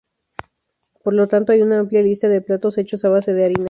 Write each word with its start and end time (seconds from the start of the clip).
Por 1.03 1.13
lo 1.13 1.27
tanto 1.27 1.51
hay 1.51 1.61
una 1.61 1.77
amplia 1.77 2.01
lista 2.01 2.27
de 2.27 2.41
platos 2.41 2.79
hechos 2.79 3.05
a 3.05 3.09
base 3.09 3.33
de 3.35 3.45
harina. 3.45 3.59